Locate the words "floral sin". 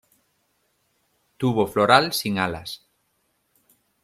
1.67-2.39